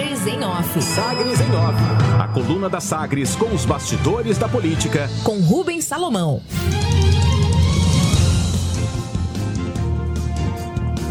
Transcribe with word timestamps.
Sagres 0.00 0.26
em 0.26 0.42
Off. 0.42 0.82
Sagres 0.82 1.40
em 1.40 1.54
Off. 1.54 1.76
A 2.18 2.28
coluna 2.28 2.70
da 2.70 2.80
Sagres 2.80 3.36
com 3.36 3.54
os 3.54 3.66
bastidores 3.66 4.38
da 4.38 4.48
política. 4.48 5.10
Com 5.22 5.40
Rubens 5.40 5.84
Salomão. 5.84 6.42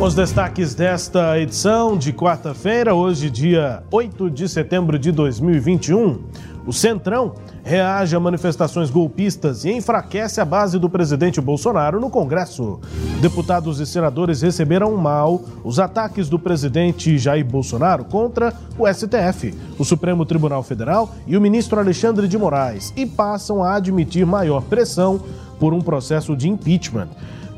Os 0.02 0.16
destaques 0.16 0.74
desta 0.74 1.38
edição 1.38 1.98
de 1.98 2.14
quarta-feira, 2.14 2.96
hoje, 2.96 3.30
dia 3.30 3.84
8 3.92 4.30
de 4.30 4.48
setembro 4.48 4.98
de 4.98 5.12
2021. 5.12 6.24
O 6.66 6.72
Centrão 6.72 7.36
reage 7.66 8.16
a 8.16 8.20
manifestações 8.20 8.90
golpistas 8.90 9.66
e 9.66 9.74
enfraquece 9.74 10.40
a 10.40 10.46
base 10.46 10.80
do 10.80 10.90
presidente 10.90 11.42
Bolsonaro 11.42 12.00
no 12.00 12.10
Congresso. 12.10 12.80
Deputados 13.20 13.82
e 13.82 13.86
senadores 13.86 14.42
receberam 14.42 14.96
mal 14.96 15.42
os 15.66 15.80
ataques 15.80 16.30
do 16.30 16.40
presidente 16.40 17.18
Jair 17.18 17.46
Bolsonaro 17.46 18.06
contra 18.06 18.54
o 18.78 18.88
STF, 18.88 19.54
o 19.78 19.84
Supremo 19.84 20.26
Tribunal 20.26 20.64
Federal 20.64 21.14
e 21.28 21.36
o 21.36 21.42
ministro 21.42 21.78
Alexandre 21.78 22.26
de 22.26 22.38
Moraes 22.38 22.94
e 22.96 23.06
passam 23.06 23.62
a 23.62 23.76
admitir 23.76 24.26
maior 24.26 24.64
pressão 24.64 25.20
por 25.60 25.74
um 25.74 25.82
processo 25.82 26.38
de 26.38 26.48
impeachment. 26.48 27.10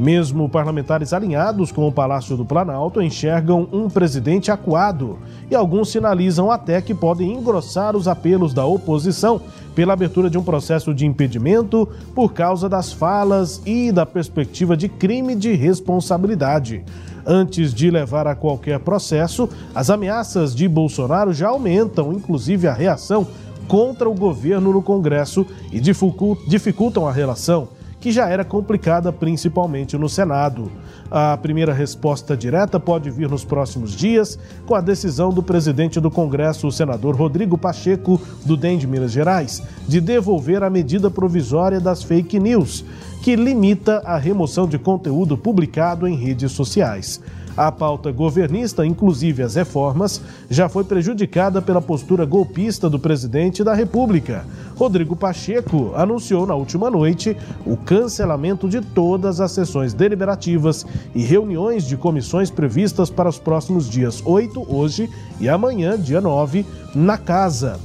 Mesmo 0.01 0.49
parlamentares 0.49 1.13
alinhados 1.13 1.71
com 1.71 1.87
o 1.87 1.91
Palácio 1.91 2.35
do 2.35 2.43
Planalto 2.43 3.03
enxergam 3.03 3.67
um 3.71 3.87
presidente 3.87 4.49
acuado 4.49 5.19
e 5.47 5.53
alguns 5.53 5.91
sinalizam 5.91 6.49
até 6.49 6.81
que 6.81 6.95
podem 6.95 7.31
engrossar 7.31 7.95
os 7.95 8.07
apelos 8.07 8.51
da 8.51 8.65
oposição 8.65 9.39
pela 9.75 9.93
abertura 9.93 10.27
de 10.27 10.39
um 10.39 10.43
processo 10.43 10.91
de 10.91 11.05
impedimento 11.05 11.87
por 12.15 12.33
causa 12.33 12.67
das 12.67 12.91
falas 12.91 13.61
e 13.63 13.91
da 13.91 14.03
perspectiva 14.03 14.75
de 14.75 14.89
crime 14.89 15.35
de 15.35 15.53
responsabilidade. 15.53 16.83
Antes 17.23 17.71
de 17.71 17.91
levar 17.91 18.25
a 18.25 18.33
qualquer 18.33 18.79
processo, 18.79 19.47
as 19.75 19.91
ameaças 19.91 20.55
de 20.55 20.67
Bolsonaro 20.67 21.31
já 21.31 21.49
aumentam, 21.49 22.11
inclusive 22.11 22.67
a 22.67 22.73
reação 22.73 23.27
contra 23.67 24.09
o 24.09 24.15
governo 24.15 24.73
no 24.73 24.81
Congresso 24.81 25.45
e 25.71 25.79
dificultam 25.79 27.07
a 27.07 27.11
relação 27.11 27.67
que 28.01 28.11
já 28.11 28.27
era 28.27 28.43
complicada 28.43 29.13
principalmente 29.13 29.95
no 29.95 30.09
Senado. 30.09 30.71
A 31.09 31.37
primeira 31.37 31.71
resposta 31.71 32.35
direta 32.35 32.79
pode 32.79 33.11
vir 33.11 33.29
nos 33.29 33.45
próximos 33.45 33.91
dias, 33.91 34.39
com 34.65 34.73
a 34.73 34.81
decisão 34.81 35.29
do 35.29 35.43
presidente 35.43 35.99
do 35.99 36.09
Congresso, 36.09 36.67
o 36.67 36.71
senador 36.71 37.15
Rodrigo 37.15 37.59
Pacheco, 37.59 38.19
do 38.43 38.57
DEM 38.57 38.79
de 38.79 38.87
Minas 38.87 39.11
Gerais, 39.11 39.61
de 39.87 40.01
devolver 40.01 40.63
a 40.63 40.69
medida 40.69 41.11
provisória 41.11 41.79
das 41.79 42.01
fake 42.01 42.39
news, 42.39 42.83
que 43.21 43.35
limita 43.35 44.01
a 44.03 44.17
remoção 44.17 44.67
de 44.67 44.79
conteúdo 44.79 45.37
publicado 45.37 46.07
em 46.07 46.15
redes 46.15 46.51
sociais. 46.53 47.21
A 47.55 47.71
pauta 47.71 48.11
governista, 48.11 48.85
inclusive 48.85 49.43
as 49.43 49.55
reformas, 49.55 50.21
já 50.49 50.69
foi 50.69 50.83
prejudicada 50.83 51.61
pela 51.61 51.81
postura 51.81 52.25
golpista 52.25 52.89
do 52.89 52.97
presidente 52.97 53.63
da 53.63 53.73
República. 53.73 54.45
Rodrigo 54.75 55.15
Pacheco 55.15 55.91
anunciou 55.95 56.45
na 56.45 56.55
última 56.55 56.89
noite 56.89 57.35
o 57.65 57.75
cancelamento 57.75 58.69
de 58.69 58.81
todas 58.81 59.41
as 59.41 59.51
sessões 59.51 59.93
deliberativas 59.93 60.85
e 61.13 61.21
reuniões 61.21 61.85
de 61.85 61.97
comissões 61.97 62.49
previstas 62.49 63.09
para 63.09 63.29
os 63.29 63.37
próximos 63.37 63.89
dias 63.89 64.23
8, 64.25 64.65
hoje, 64.73 65.09
e 65.39 65.49
amanhã, 65.49 65.99
dia 65.99 66.21
9, 66.21 66.65
na 66.95 67.17
casa. 67.17 67.79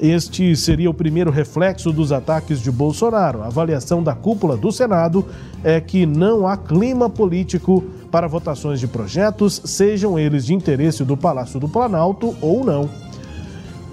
Este 0.00 0.56
seria 0.56 0.90
o 0.90 0.94
primeiro 0.94 1.30
reflexo 1.30 1.92
dos 1.92 2.10
ataques 2.10 2.60
de 2.60 2.72
Bolsonaro. 2.72 3.42
A 3.42 3.46
avaliação 3.46 4.02
da 4.02 4.16
cúpula 4.16 4.56
do 4.56 4.72
Senado 4.72 5.24
é 5.62 5.80
que 5.80 6.04
não 6.04 6.44
há 6.44 6.56
clima 6.56 7.08
político 7.08 7.84
para 8.12 8.28
votações 8.28 8.78
de 8.78 8.86
projetos, 8.86 9.62
sejam 9.64 10.18
eles 10.18 10.44
de 10.44 10.52
interesse 10.52 11.02
do 11.02 11.16
Palácio 11.16 11.58
do 11.58 11.66
Planalto 11.66 12.36
ou 12.42 12.62
não. 12.62 12.88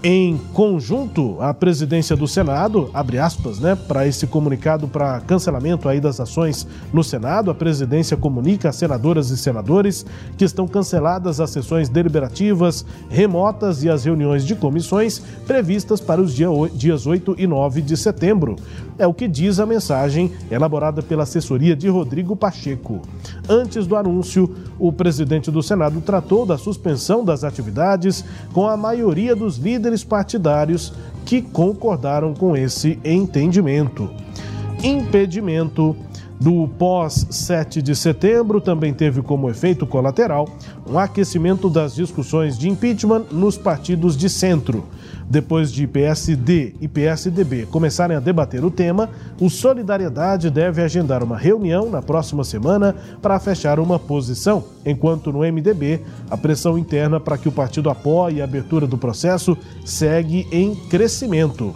Em 0.02 0.38
conjunto, 0.54 1.36
a 1.42 1.54
presidência 1.54 2.16
do 2.16 2.26
Senado, 2.26 2.90
abre 2.94 3.20
aspas, 3.20 3.60
né, 3.60 3.76
para 3.76 4.08
esse 4.08 4.26
comunicado 4.26 4.88
para 4.88 5.20
cancelamento 5.20 5.90
aí 5.90 6.00
das 6.00 6.22
ações 6.22 6.66
no 6.94 7.04
Senado, 7.04 7.52
a 7.52 7.54
presidência 7.54 8.16
comunica 8.16 8.70
a 8.70 8.72
senadoras 8.72 9.30
e 9.30 9.38
senadores 9.38 10.06
que 10.38 10.46
estão 10.46 10.70
canceladas 10.70 11.42
as 11.42 11.50
sessões 11.50 11.90
deliberativas 11.90 12.86
remotas 13.10 13.84
e 13.84 13.90
as 13.90 14.06
reuniões 14.06 14.46
de 14.46 14.56
comissões 14.56 15.20
previstas 15.46 16.00
para 16.00 16.22
os 16.22 16.34
dias 16.34 17.06
8 17.06 17.36
e 17.38 17.46
9 17.46 17.82
de 17.82 17.98
setembro. 17.98 18.56
É 18.98 19.06
o 19.06 19.14
que 19.14 19.28
diz 19.28 19.60
a 19.60 19.66
mensagem 19.66 20.32
elaborada 20.50 21.02
pela 21.02 21.24
assessoria 21.24 21.76
de 21.76 21.90
Rodrigo 21.90 22.38
Pacheco. 22.38 23.02
Antes 23.50 23.86
do 23.86 23.98
anúncio, 23.98 24.54
o 24.78 24.94
presidente 24.94 25.52
do 25.52 25.62
Senado 25.64 26.00
tratou 26.00 26.46
da 26.46 26.58
suspensão 26.58 27.24
das 27.24 27.44
atividades 27.44 28.24
com 28.54 28.68
a 28.68 28.78
maioria 28.78 29.36
dos 29.36 29.58
líderes 29.58 29.89
partidários 30.04 30.94
que 31.26 31.42
concordaram 31.42 32.34
com 32.34 32.56
esse 32.56 33.00
entendimento. 33.04 34.10
Impedimento 34.84 35.96
do 36.40 36.68
pós-7 36.78 37.82
de 37.82 37.96
setembro 37.96 38.62
também 38.62 38.94
teve 38.94 39.22
como 39.22 39.50
efeito 39.50 39.86
colateral 39.86 40.48
um 40.90 40.98
aquecimento 40.98 41.70
das 41.70 41.94
discussões 41.94 42.58
de 42.58 42.70
impeachment 42.70 43.26
nos 43.32 43.58
partidos 43.58 44.16
de 44.16 44.30
centro. 44.30 44.86
Depois 45.30 45.72
de 45.72 45.86
PSD 45.86 46.74
e 46.82 46.88
PSDB 46.88 47.68
começarem 47.68 48.18
a 48.18 48.20
debater 48.20 48.64
o 48.64 48.72
tema, 48.72 49.10
o 49.40 49.50
Solidariedade 49.50 50.50
deve 50.50 50.82
agendar 50.82 51.24
uma 51.24 51.38
reunião 51.38 51.90
na 51.90 52.02
próxima 52.02 52.44
semana 52.44 52.96
para 53.22 53.40
fechar 53.40 53.80
uma 53.80 54.00
posição, 54.00 54.64
enquanto 54.86 55.32
no 55.32 55.40
MDB 55.40 56.02
a 56.32 56.38
pressão 56.38 56.78
interna 56.78 57.20
para 57.20 57.38
que 57.38 57.48
o 57.48 57.52
partido 57.52 57.90
apoie 57.90 58.42
a 58.42 58.46
abertura 58.46 58.88
do 58.88 58.98
processo 58.98 59.56
segue 59.86 60.48
em 60.52 60.74
crescimento. 60.74 61.76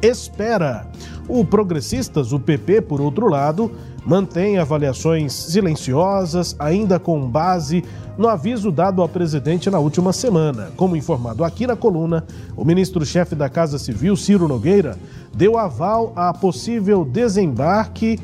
Espera. 0.00 0.86
O 1.28 1.44
Progressistas, 1.44 2.32
o 2.32 2.38
PP, 2.38 2.82
por 2.82 3.00
outro 3.00 3.28
lado, 3.28 3.70
mantém 4.04 4.58
avaliações 4.58 5.32
silenciosas, 5.32 6.54
ainda 6.58 6.98
com 6.98 7.20
base 7.28 7.82
no 8.16 8.28
aviso 8.28 8.70
dado 8.70 9.02
ao 9.02 9.08
presidente 9.08 9.68
na 9.68 9.78
última 9.78 10.12
semana. 10.12 10.70
Como 10.76 10.96
informado 10.96 11.42
aqui 11.44 11.66
na 11.66 11.74
coluna, 11.74 12.24
o 12.56 12.64
ministro-chefe 12.64 13.34
da 13.34 13.48
Casa 13.48 13.78
Civil, 13.78 14.16
Ciro 14.16 14.46
Nogueira, 14.46 14.96
deu 15.34 15.58
aval 15.58 16.12
a 16.14 16.32
possível 16.32 17.04
desembarque 17.04 18.18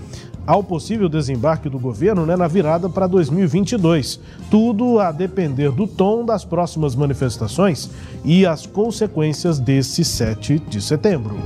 ao 0.46 0.62
possível 0.62 1.08
desembarque 1.08 1.68
do 1.68 1.78
governo 1.78 2.26
né, 2.26 2.36
na 2.36 2.48
virada 2.48 2.88
para 2.88 3.06
2022. 3.06 4.20
Tudo 4.50 4.98
a 4.98 5.12
depender 5.12 5.70
do 5.70 5.86
tom 5.86 6.24
das 6.24 6.44
próximas 6.44 6.96
manifestações 6.96 7.90
e 8.24 8.44
as 8.46 8.66
consequências 8.66 9.58
desse 9.58 10.04
7 10.04 10.58
de 10.58 10.80
setembro. 10.80 11.36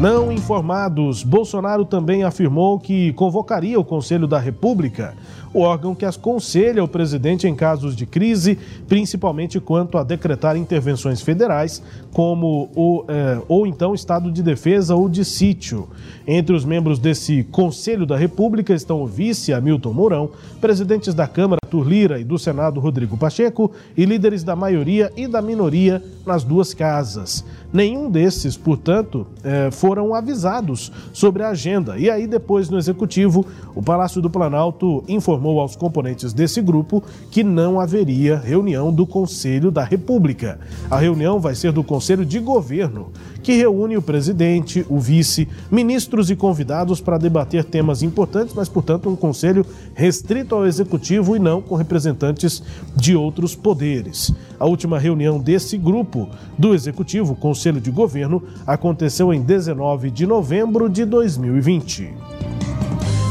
Não 0.00 0.30
informados, 0.30 1.24
Bolsonaro 1.24 1.84
também 1.84 2.22
afirmou 2.22 2.78
que 2.78 3.12
convocaria 3.14 3.80
o 3.80 3.84
Conselho 3.84 4.28
da 4.28 4.38
República 4.38 5.12
o 5.52 5.60
órgão 5.60 5.94
que 5.94 6.04
aconselha 6.04 6.82
o 6.82 6.88
presidente 6.88 7.46
em 7.46 7.54
casos 7.54 7.94
de 7.96 8.06
crise, 8.06 8.58
principalmente 8.86 9.60
quanto 9.60 9.98
a 9.98 10.04
decretar 10.04 10.56
intervenções 10.56 11.20
federais, 11.20 11.82
como 12.12 12.70
o, 12.74 13.04
eh, 13.08 13.40
ou 13.48 13.66
então 13.66 13.94
estado 13.94 14.30
de 14.30 14.42
defesa 14.42 14.94
ou 14.94 15.08
de 15.08 15.24
sítio. 15.24 15.88
Entre 16.26 16.54
os 16.54 16.64
membros 16.64 16.98
desse 16.98 17.44
Conselho 17.44 18.04
da 18.04 18.16
República 18.16 18.74
estão 18.74 19.02
o 19.02 19.06
vice 19.06 19.52
Hamilton 19.52 19.92
Mourão, 19.92 20.30
presidentes 20.60 21.14
da 21.14 21.26
Câmara 21.26 21.58
Arthur 21.68 21.86
Lira 21.86 22.18
e 22.18 22.24
do 22.24 22.38
Senado 22.38 22.80
Rodrigo 22.80 23.16
Pacheco 23.16 23.70
e 23.96 24.04
líderes 24.06 24.42
da 24.42 24.56
maioria 24.56 25.12
e 25.16 25.28
da 25.28 25.42
minoria 25.42 26.02
nas 26.24 26.42
duas 26.42 26.72
casas. 26.72 27.44
Nenhum 27.70 28.10
desses, 28.10 28.56
portanto, 28.56 29.26
eh, 29.44 29.70
foram 29.70 30.14
avisados 30.14 30.90
sobre 31.12 31.42
a 31.42 31.50
agenda. 31.50 31.98
E 31.98 32.08
aí, 32.08 32.26
depois, 32.26 32.70
no 32.70 32.78
Executivo, 32.78 33.44
o 33.74 33.82
Palácio 33.82 34.22
do 34.22 34.30
Planalto 34.30 35.04
informou 35.06 35.37
aos 35.46 35.76
componentes 35.76 36.32
desse 36.32 36.60
grupo 36.60 37.02
que 37.30 37.44
não 37.44 37.78
haveria 37.78 38.36
reunião 38.36 38.92
do 38.92 39.06
Conselho 39.06 39.70
da 39.70 39.84
República. 39.84 40.58
A 40.90 40.98
reunião 40.98 41.38
vai 41.38 41.54
ser 41.54 41.72
do 41.72 41.84
Conselho 41.84 42.24
de 42.24 42.40
Governo, 42.40 43.12
que 43.42 43.52
reúne 43.52 43.96
o 43.96 44.02
presidente, 44.02 44.84
o 44.88 44.98
vice, 44.98 45.48
ministros 45.70 46.30
e 46.30 46.36
convidados 46.36 47.00
para 47.00 47.18
debater 47.18 47.64
temas 47.64 48.02
importantes, 48.02 48.54
mas, 48.54 48.68
portanto, 48.68 49.08
um 49.08 49.16
conselho 49.16 49.64
restrito 49.94 50.54
ao 50.54 50.66
executivo 50.66 51.36
e 51.36 51.38
não 51.38 51.62
com 51.62 51.74
representantes 51.74 52.62
de 52.96 53.14
outros 53.14 53.54
poderes. 53.54 54.34
A 54.58 54.66
última 54.66 54.98
reunião 54.98 55.38
desse 55.38 55.78
grupo 55.78 56.28
do 56.58 56.74
executivo, 56.74 57.34
Conselho 57.34 57.80
de 57.80 57.90
Governo, 57.90 58.42
aconteceu 58.66 59.32
em 59.32 59.40
19 59.40 60.10
de 60.10 60.26
novembro 60.26 60.88
de 60.88 61.04
2020. 61.04 62.10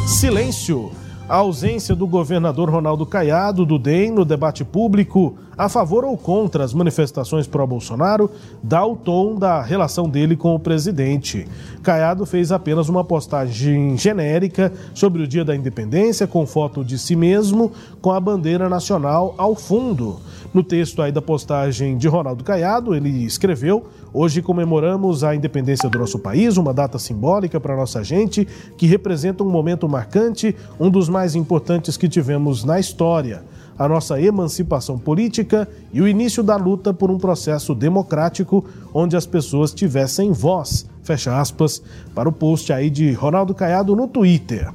Silêncio 0.07 0.91
a 1.29 1.35
ausência 1.35 1.93
do 1.93 2.07
governador 2.07 2.69
Ronaldo 2.69 3.05
Caiado 3.05 3.65
do 3.65 3.77
DEM 3.77 4.11
no 4.11 4.23
debate 4.23 4.63
público 4.63 5.37
a 5.57 5.67
favor 5.67 6.05
ou 6.05 6.15
contra 6.15 6.63
as 6.63 6.73
manifestações 6.73 7.47
pró-Bolsonaro 7.47 8.29
dá 8.61 8.85
o 8.85 8.95
tom 8.95 9.35
da 9.35 9.61
relação 9.61 10.07
dele 10.07 10.37
com 10.37 10.53
o 10.53 10.59
presidente. 10.59 11.47
Caiado 11.81 12.25
fez 12.25 12.51
apenas 12.51 12.87
uma 12.89 13.03
postagem 13.03 13.97
genérica 13.97 14.71
sobre 14.93 15.23
o 15.23 15.27
Dia 15.27 15.43
da 15.43 15.55
Independência 15.55 16.27
com 16.27 16.45
foto 16.45 16.85
de 16.85 16.99
si 16.99 17.15
mesmo 17.15 17.71
com 18.01 18.11
a 18.11 18.19
bandeira 18.19 18.69
nacional 18.69 19.33
ao 19.37 19.55
fundo. 19.55 20.19
No 20.53 20.63
texto 20.63 21.01
aí 21.01 21.11
da 21.11 21.21
postagem 21.21 21.97
de 21.97 22.07
Ronaldo 22.07 22.43
Caiado, 22.43 22.95
ele 22.95 23.25
escreveu: 23.25 23.87
Hoje 24.13 24.41
comemoramos 24.41 25.23
a 25.23 25.35
independência 25.35 25.89
do 25.89 25.99
nosso 25.99 26.17
país, 26.19 26.57
uma 26.57 26.73
data 26.73 26.97
simbólica 26.97 27.59
para 27.59 27.75
nossa 27.75 28.03
gente, 28.03 28.47
que 28.77 28.87
representa 28.87 29.43
um 29.43 29.49
momento 29.49 29.87
marcante, 29.87 30.55
um 30.79 30.89
dos 30.89 31.09
mais 31.09 31.35
importantes 31.35 31.97
que 31.97 32.07
tivemos 32.07 32.63
na 32.63 32.79
história 32.79 33.43
a 33.77 33.87
nossa 33.87 34.19
emancipação 34.19 34.97
política 34.97 35.67
e 35.93 36.01
o 36.01 36.07
início 36.07 36.41
da 36.41 36.55
luta 36.55 36.93
por 36.93 37.11
um 37.11 37.17
processo 37.17 37.75
democrático 37.75 38.65
onde 38.93 39.15
as 39.15 39.25
pessoas 39.25 39.73
tivessem 39.73 40.31
voz. 40.31 40.89
Fecha 41.03 41.39
aspas 41.39 41.81
para 42.15 42.27
o 42.27 42.31
post 42.31 42.73
aí 42.73 42.89
de 42.89 43.11
Ronaldo 43.13 43.53
Caiado 43.53 43.95
no 43.95 44.07
Twitter. 44.07 44.73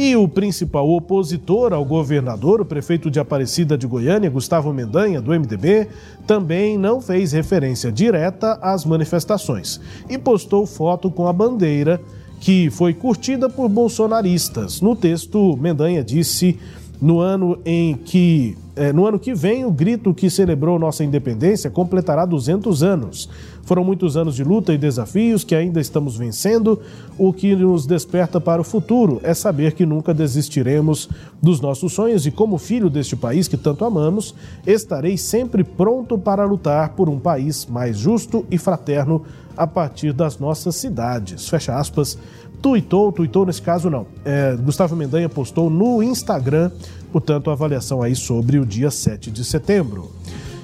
E 0.00 0.14
o 0.14 0.28
principal 0.28 0.88
opositor 0.88 1.72
ao 1.72 1.84
governador, 1.84 2.60
o 2.60 2.64
prefeito 2.64 3.10
de 3.10 3.18
Aparecida 3.18 3.76
de 3.76 3.84
Goiânia, 3.84 4.30
Gustavo 4.30 4.72
Mendanha, 4.72 5.20
do 5.20 5.32
MDB, 5.32 5.88
também 6.24 6.78
não 6.78 7.00
fez 7.00 7.32
referência 7.32 7.90
direta 7.90 8.60
às 8.62 8.84
manifestações 8.84 9.80
e 10.08 10.16
postou 10.16 10.64
foto 10.66 11.10
com 11.10 11.26
a 11.26 11.32
bandeira 11.32 12.00
que 12.38 12.70
foi 12.70 12.94
curtida 12.94 13.50
por 13.50 13.68
bolsonaristas. 13.68 14.80
No 14.80 14.94
texto, 14.94 15.58
Mendanha 15.60 16.04
disse 16.04 16.60
no 17.00 17.20
ano 17.20 17.58
em 17.64 17.94
que 17.94 18.56
é, 18.78 18.92
no 18.92 19.06
ano 19.06 19.18
que 19.18 19.34
vem, 19.34 19.64
o 19.64 19.72
grito 19.72 20.14
que 20.14 20.30
celebrou 20.30 20.78
nossa 20.78 21.02
independência 21.02 21.68
completará 21.68 22.24
200 22.24 22.84
anos. 22.84 23.28
Foram 23.64 23.82
muitos 23.82 24.16
anos 24.16 24.36
de 24.36 24.44
luta 24.44 24.72
e 24.72 24.78
desafios 24.78 25.42
que 25.42 25.54
ainda 25.54 25.80
estamos 25.80 26.16
vencendo. 26.16 26.80
O 27.18 27.32
que 27.32 27.56
nos 27.56 27.86
desperta 27.86 28.40
para 28.40 28.62
o 28.62 28.64
futuro 28.64 29.20
é 29.24 29.34
saber 29.34 29.72
que 29.72 29.84
nunca 29.84 30.14
desistiremos 30.14 31.08
dos 31.42 31.60
nossos 31.60 31.92
sonhos 31.92 32.24
e, 32.24 32.30
como 32.30 32.56
filho 32.56 32.88
deste 32.88 33.16
país 33.16 33.48
que 33.48 33.56
tanto 33.56 33.84
amamos, 33.84 34.32
estarei 34.64 35.18
sempre 35.18 35.64
pronto 35.64 36.16
para 36.16 36.44
lutar 36.44 36.90
por 36.90 37.08
um 37.08 37.18
país 37.18 37.66
mais 37.66 37.98
justo 37.98 38.46
e 38.48 38.56
fraterno 38.58 39.24
a 39.56 39.66
partir 39.66 40.12
das 40.12 40.38
nossas 40.38 40.76
cidades. 40.76 41.48
Fecha 41.48 41.76
aspas 41.76 42.16
tuitou, 42.60 43.12
tuitou 43.12 43.46
nesse 43.46 43.62
caso 43.62 43.88
não. 43.88 44.06
É, 44.24 44.56
Gustavo 44.56 44.96
Mendanha 44.96 45.28
postou 45.28 45.70
no 45.70 46.02
Instagram, 46.02 46.70
portanto, 47.12 47.50
a 47.50 47.52
avaliação 47.52 48.02
aí 48.02 48.14
sobre 48.14 48.58
o 48.58 48.66
dia 48.66 48.90
7 48.90 49.30
de 49.30 49.44
setembro. 49.44 50.10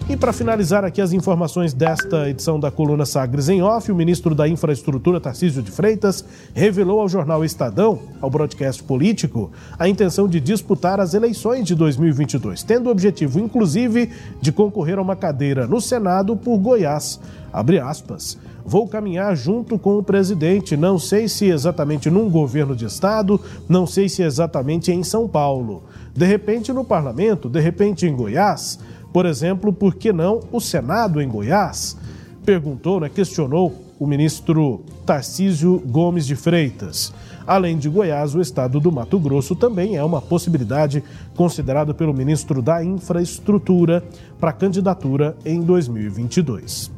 E 0.06 0.18
para 0.18 0.34
finalizar 0.34 0.84
aqui 0.84 1.00
as 1.00 1.14
informações 1.14 1.72
desta 1.72 2.28
edição 2.28 2.60
da 2.60 2.70
coluna 2.70 3.06
Sagres 3.06 3.48
em 3.48 3.62
Off, 3.62 3.90
o 3.90 3.96
ministro 3.96 4.34
da 4.34 4.46
Infraestrutura, 4.46 5.18
Tarcísio 5.18 5.62
de 5.62 5.70
Freitas, 5.70 6.22
revelou 6.52 7.00
ao 7.00 7.08
jornal 7.08 7.42
Estadão, 7.42 8.00
ao 8.20 8.28
broadcast 8.28 8.82
político, 8.82 9.50
a 9.78 9.88
intenção 9.88 10.28
de 10.28 10.40
disputar 10.40 11.00
as 11.00 11.14
eleições 11.14 11.64
de 11.64 11.74
2022, 11.74 12.62
tendo 12.62 12.88
o 12.88 12.90
objetivo, 12.90 13.40
inclusive, 13.40 14.10
de 14.42 14.52
concorrer 14.52 14.98
a 14.98 15.02
uma 15.02 15.16
cadeira 15.16 15.66
no 15.66 15.80
Senado 15.80 16.36
por 16.36 16.58
Goiás. 16.58 17.18
Abre 17.50 17.80
aspas. 17.80 18.36
Vou 18.66 18.86
caminhar 18.86 19.34
junto 19.34 19.78
com 19.78 19.98
o 19.98 20.02
presidente, 20.02 20.76
não 20.76 20.98
sei 20.98 21.28
se 21.28 21.46
exatamente 21.46 22.10
num 22.10 22.30
governo 22.30 22.76
de 22.76 22.84
estado, 22.84 23.40
não 23.68 23.86
sei 23.86 24.08
se 24.08 24.22
exatamente 24.22 24.92
em 24.92 25.02
São 25.02 25.26
Paulo. 25.26 25.82
De 26.14 26.24
repente 26.24 26.72
no 26.72 26.84
parlamento, 26.84 27.48
de 27.48 27.60
repente 27.60 28.06
em 28.06 28.14
Goiás. 28.14 28.78
Por 29.14 29.26
exemplo, 29.26 29.72
por 29.72 29.94
que 29.94 30.12
não 30.12 30.40
o 30.50 30.60
Senado 30.60 31.22
em 31.22 31.28
Goiás? 31.28 31.96
Perguntou, 32.44 32.98
né, 32.98 33.08
questionou 33.08 33.72
o 33.96 34.08
ministro 34.08 34.82
Tarcísio 35.06 35.80
Gomes 35.86 36.26
de 36.26 36.34
Freitas. 36.34 37.14
Além 37.46 37.78
de 37.78 37.88
Goiás, 37.88 38.34
o 38.34 38.40
estado 38.40 38.80
do 38.80 38.90
Mato 38.90 39.16
Grosso 39.20 39.54
também 39.54 39.94
é 39.96 40.02
uma 40.02 40.20
possibilidade 40.20 41.00
considerada 41.36 41.94
pelo 41.94 42.12
ministro 42.12 42.60
da 42.60 42.84
Infraestrutura 42.84 44.02
para 44.40 44.52
candidatura 44.52 45.36
em 45.44 45.60
2022. 45.60 46.90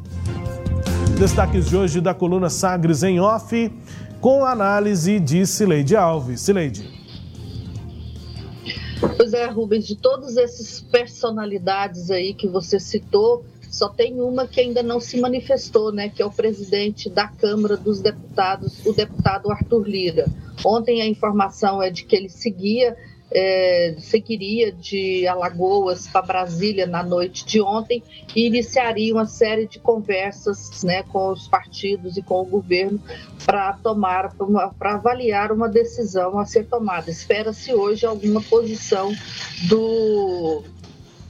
Destaques 1.19 1.69
de 1.69 1.77
hoje 1.77 2.01
da 2.01 2.15
coluna 2.15 2.49
Sagres 2.49 3.03
em 3.03 3.21
Off, 3.21 3.71
com 4.23 4.43
análise 4.43 5.21
de 5.21 5.45
Cileide 5.45 5.95
Alves. 5.95 6.41
Cileide. 6.41 6.96
Pois 9.17 9.33
é, 9.33 9.47
Rubens, 9.47 9.87
de 9.87 9.97
todas 9.97 10.37
essas 10.37 10.81
personalidades 10.81 12.11
aí 12.11 12.33
que 12.33 12.49
você 12.49 12.81
citou, 12.81 13.45
só 13.71 13.89
tem 13.89 14.21
uma 14.21 14.47
que 14.47 14.61
ainda 14.61 14.83
não 14.83 15.01
se 15.01 15.21
manifestou, 15.21 15.93
né? 15.93 16.09
Que 16.09 16.23
é 16.23 16.27
o 16.27 16.31
presidente 16.31 17.11
da 17.11 17.29
Câmara 17.29 17.77
dos 17.77 18.01
Deputados, 18.01 18.85
o 18.87 18.93
deputado 18.93 19.51
Arthur 19.51 19.87
Lira. 19.87 20.27
Ontem 20.65 21.03
a 21.03 21.07
informação 21.07 21.83
é 21.83 21.91
de 21.91 22.05
que 22.05 22.17
ele 22.17 22.29
seguia 22.29 22.97
é, 23.31 23.96
seguiria 23.99 24.70
de 24.73 25.26
Alagoas 25.26 26.06
para 26.06 26.23
Brasília 26.23 26.87
na 26.87 27.02
noite 27.02 27.44
de 27.44 27.61
ontem 27.61 28.02
e 28.34 28.46
iniciaria 28.46 29.12
uma 29.12 29.26
série 29.26 29.67
de 29.67 29.78
conversas 29.78 30.82
né, 30.84 31.02
com 31.05 31.32
os 31.32 31.49
partidos 31.49 32.17
e 32.17 32.23
com 32.23 32.40
o 32.40 32.44
governo 32.44 33.00
para 33.44 33.73
tomar, 33.75 34.32
para 34.78 34.94
avaliar 34.94 35.50
uma 35.52 35.69
decisão 35.69 36.38
a 36.38 36.46
ser 36.46 36.67
tomada. 36.67 37.11
Espera-se 37.11 37.75
hoje 37.75 38.06
alguma 38.06 38.40
posição 38.40 39.12
do, 39.69 40.62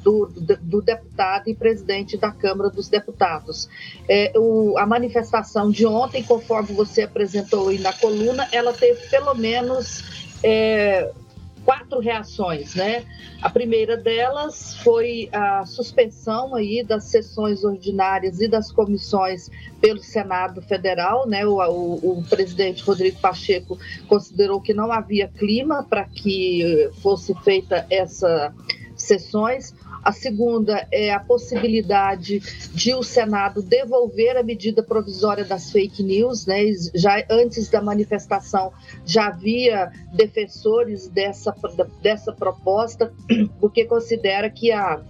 do, 0.02 0.30
do, 0.60 0.82
deputado 0.82 1.48
e 1.48 1.54
presidente 1.54 2.16
da 2.16 2.30
Câmara 2.30 2.70
dos 2.70 2.88
Deputados. 2.88 3.68
É, 4.08 4.32
o, 4.36 4.76
a 4.78 4.86
manifestação 4.86 5.70
de 5.70 5.86
ontem, 5.86 6.22
conforme 6.22 6.74
você 6.74 7.02
apresentou 7.02 7.68
aí 7.68 7.78
na 7.78 7.92
coluna, 7.92 8.46
ela 8.52 8.72
teve 8.72 9.08
pelo 9.08 9.34
menos 9.34 10.04
é, 10.42 11.10
quatro 11.66 11.98
reações, 11.98 12.76
né? 12.76 13.04
A 13.42 13.50
primeira 13.50 13.96
delas 13.96 14.76
foi 14.76 15.28
a 15.32 15.66
suspensão 15.66 16.54
aí 16.54 16.84
das 16.84 17.04
sessões 17.04 17.64
ordinárias 17.64 18.40
e 18.40 18.46
das 18.46 18.70
comissões 18.70 19.50
pelo 19.80 19.98
Senado 19.98 20.62
Federal, 20.62 21.26
né? 21.26 21.44
O, 21.44 21.58
o, 21.58 22.18
o 22.20 22.24
presidente 22.30 22.84
Rodrigo 22.84 23.20
Pacheco 23.20 23.76
considerou 24.06 24.60
que 24.60 24.72
não 24.72 24.92
havia 24.92 25.26
clima 25.26 25.82
para 25.82 26.04
que 26.04 26.88
fosse 27.02 27.34
feita 27.42 27.84
essas 27.90 28.52
sessões. 29.06 29.74
A 30.02 30.12
segunda 30.12 30.86
é 30.92 31.12
a 31.12 31.18
possibilidade 31.18 32.40
de 32.72 32.94
o 32.94 33.02
Senado 33.02 33.62
devolver 33.62 34.36
a 34.36 34.42
medida 34.42 34.82
provisória 34.82 35.44
das 35.44 35.70
fake 35.70 36.02
news, 36.02 36.46
né? 36.46 36.62
Já 36.94 37.24
antes 37.30 37.68
da 37.68 37.80
manifestação 37.80 38.72
já 39.04 39.28
havia 39.28 39.90
defensores 40.12 41.08
dessa, 41.08 41.54
dessa 42.02 42.32
proposta, 42.32 43.12
porque 43.60 43.84
considera 43.84 44.50
que 44.50 44.70
a 44.70 45.00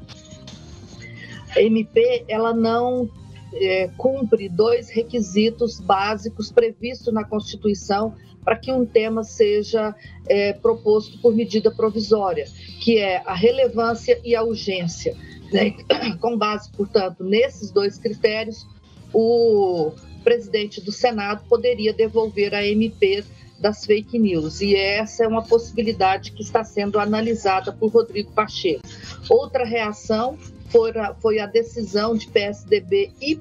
MP 1.56 2.25
ela 2.28 2.54
não 2.54 3.08
é, 3.53 3.88
cumpre 3.96 4.48
dois 4.48 4.91
requisitos 4.91 5.81
básicos 5.81 6.50
previstos 6.50 7.12
na 7.12 7.24
Constituição 7.24 8.15
para 8.44 8.56
que 8.56 8.70
um 8.70 8.86
tema 8.86 9.24
seja 9.24 9.94
é, 10.29 10.53
proposto 10.53 11.20
por 11.20 11.34
medida 11.34 11.70
provisória, 11.70 12.46
que 12.81 12.98
é 12.98 13.20
a 13.26 13.34
relevância 13.34 14.20
e 14.24 14.36
a 14.36 14.43
urgência. 14.43 15.17
Né? 15.53 15.74
Com 16.20 16.38
base, 16.38 16.70
portanto, 16.70 17.24
nesses 17.24 17.72
dois 17.72 17.98
critérios, 17.98 18.67
o 19.12 19.93
presidente 20.22 20.81
do 20.81 20.93
Senado 20.93 21.44
poderia 21.48 21.93
devolver 21.93 22.55
a 22.55 22.65
MP 22.65 23.24
das 23.58 23.84
fake 23.84 24.19
news. 24.19 24.60
E 24.60 24.76
essa 24.76 25.24
é 25.24 25.29
uma 25.29 25.43
possibilidade 25.43 26.32
que 26.32 26.43
está 26.43 26.62
sendo 26.62 26.98
analisada 26.98 27.72
por 27.72 27.91
Rodrigo 27.91 28.31
Pacheco. 28.32 28.82
Outra 29.29 29.65
reação 29.65 30.38
foi 30.69 31.39
a, 31.39 31.46
decisão 31.46 32.15
de 32.15 32.29
PSDB 32.29 33.13
e 33.20 33.37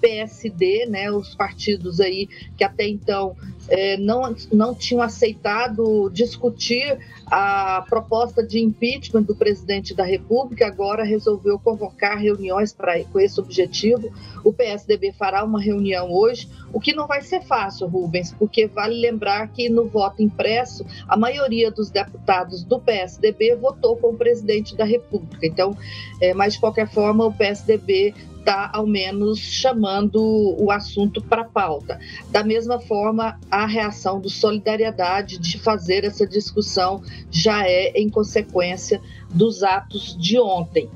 PSD, 0.00 0.86
né, 0.86 1.10
os 1.10 1.34
partidos 1.34 2.00
aí 2.00 2.28
que 2.56 2.64
até 2.64 2.86
então 2.86 3.36
é, 3.68 3.96
não, 3.96 4.34
não 4.52 4.74
tinham 4.74 5.02
aceitado 5.02 6.10
discutir 6.10 6.98
a 7.26 7.84
proposta 7.88 8.42
de 8.42 8.60
impeachment 8.60 9.22
do 9.22 9.34
presidente 9.34 9.94
da 9.94 10.04
República, 10.04 10.66
agora 10.66 11.04
resolveu 11.04 11.58
convocar 11.58 12.18
reuniões 12.18 12.72
para 12.72 13.02
com 13.04 13.18
esse 13.18 13.40
objetivo. 13.40 14.12
O 14.44 14.52
PSDB 14.52 15.12
fará 15.12 15.42
uma 15.42 15.60
reunião 15.60 16.12
hoje, 16.12 16.48
o 16.72 16.78
que 16.78 16.94
não 16.94 17.06
vai 17.06 17.22
ser 17.22 17.42
fácil, 17.42 17.86
Rubens, 17.86 18.32
porque 18.32 18.66
vale 18.66 19.00
lembrar 19.00 19.48
que 19.48 19.68
no 19.68 19.86
voto 19.86 20.22
impresso, 20.22 20.84
a 21.08 21.16
maioria 21.16 21.70
dos 21.70 21.90
deputados 21.90 22.62
do 22.62 22.78
PSDB 22.78 23.56
votou 23.56 23.96
com 23.96 24.08
o 24.08 24.16
presidente 24.16 24.76
da 24.76 24.84
República. 24.84 25.46
Então, 25.46 25.76
é, 26.20 26.34
mas 26.34 26.54
de 26.54 26.60
qualquer 26.60 26.88
forma, 26.88 27.24
o 27.24 27.32
PSDB 27.32 28.14
está, 28.44 28.70
ao 28.74 28.86
menos, 28.86 29.38
chamando 29.38 30.20
o 30.58 30.70
assunto 30.70 31.22
para 31.22 31.44
pauta. 31.44 31.98
Da 32.30 32.44
mesma 32.44 32.78
forma, 32.78 33.40
a 33.50 33.64
reação 33.64 34.20
do 34.20 34.28
Solidariedade 34.28 35.38
de 35.38 35.58
fazer 35.58 36.04
essa 36.04 36.26
discussão 36.26 37.02
já 37.30 37.66
é 37.66 37.92
em 37.96 38.10
consequência 38.10 39.00
dos 39.30 39.62
atos 39.62 40.14
de 40.20 40.38
ontem. 40.38 40.90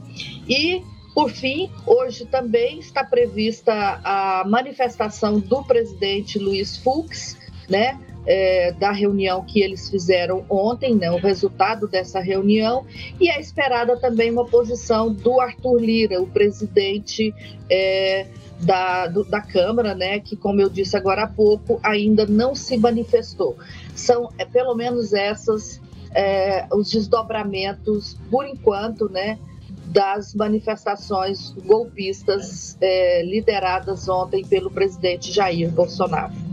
E 0.46 0.82
por 1.14 1.30
fim, 1.30 1.70
hoje 1.84 2.26
também 2.26 2.78
está 2.78 3.02
prevista 3.02 3.72
a 4.04 4.44
manifestação 4.46 5.40
do 5.40 5.64
presidente 5.64 6.38
Luiz 6.38 6.76
Fux, 6.76 7.36
né? 7.68 7.98
É, 8.28 8.72
da 8.72 8.92
reunião 8.92 9.42
que 9.42 9.62
eles 9.62 9.88
fizeram 9.88 10.44
ontem, 10.50 10.94
né, 10.94 11.10
o 11.10 11.16
resultado 11.16 11.88
dessa 11.88 12.20
reunião, 12.20 12.84
e 13.18 13.30
é 13.30 13.40
esperada 13.40 13.98
também 13.98 14.30
uma 14.30 14.44
posição 14.44 15.10
do 15.10 15.40
Arthur 15.40 15.80
Lira, 15.80 16.20
o 16.20 16.26
presidente 16.26 17.34
é, 17.70 18.26
da, 18.60 19.06
do, 19.06 19.24
da 19.24 19.40
Câmara, 19.40 19.94
né, 19.94 20.20
que, 20.20 20.36
como 20.36 20.60
eu 20.60 20.68
disse 20.68 20.94
agora 20.94 21.22
há 21.22 21.26
pouco, 21.26 21.80
ainda 21.82 22.26
não 22.26 22.54
se 22.54 22.76
manifestou. 22.76 23.56
São 23.94 24.28
é, 24.36 24.44
pelo 24.44 24.74
menos 24.74 25.14
essas 25.14 25.80
é, 26.14 26.66
os 26.70 26.90
desdobramentos, 26.90 28.18
por 28.30 28.46
enquanto, 28.46 29.08
né, 29.08 29.38
das 29.86 30.34
manifestações 30.34 31.52
golpistas 31.64 32.76
é, 32.78 33.22
lideradas 33.22 34.06
ontem 34.06 34.44
pelo 34.44 34.70
presidente 34.70 35.32
Jair 35.32 35.70
Bolsonaro. 35.70 36.47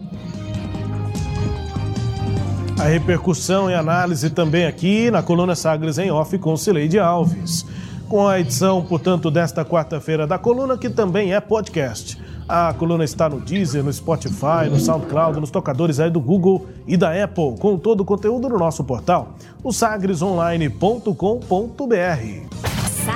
A 2.77 2.83
repercussão 2.83 3.71
e 3.71 3.73
análise 3.73 4.29
também 4.29 4.65
aqui 4.65 5.09
na 5.09 5.23
coluna 5.23 5.55
Sagres 5.55 5.97
em 5.97 6.11
Off 6.11 6.37
com 6.37 6.57
Cileide 6.57 6.99
Alves. 6.99 7.65
Com 8.09 8.27
a 8.27 8.39
edição, 8.39 8.83
portanto, 8.83 9.31
desta 9.31 9.65
quarta-feira 9.65 10.27
da 10.27 10.37
coluna, 10.37 10.77
que 10.77 10.89
também 10.89 11.33
é 11.33 11.39
podcast. 11.39 12.21
A 12.47 12.73
coluna 12.73 13.03
está 13.03 13.27
no 13.27 13.39
Deezer, 13.39 13.83
no 13.83 13.91
Spotify, 13.91 14.69
no 14.69 14.79
SoundCloud, 14.79 15.39
nos 15.39 15.49
tocadores 15.49 15.99
aí 15.99 16.11
do 16.11 16.19
Google 16.19 16.67
e 16.85 16.95
da 16.95 17.23
Apple, 17.23 17.57
com 17.57 17.77
todo 17.77 18.01
o 18.01 18.05
conteúdo 18.05 18.47
no 18.47 18.59
nosso 18.59 18.83
portal, 18.83 19.33
o 19.63 19.71
sagresonline.com.br. 19.71 22.64